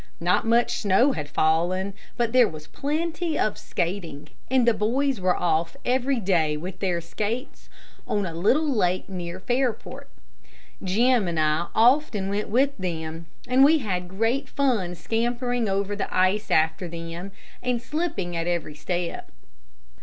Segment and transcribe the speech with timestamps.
[0.19, 5.35] Not much snow had fallen, but there was plenty of skating, and the boys were
[5.37, 7.69] off every day with their skates
[8.07, 10.09] on a little lake near Fairport.
[10.83, 16.11] Jim and I often went with them, and we had great fun scampering over the
[16.11, 17.31] ice after them,
[17.61, 19.31] and slipping at every step.